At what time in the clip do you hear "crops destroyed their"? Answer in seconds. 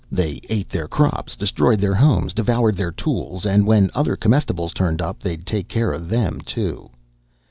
0.87-1.93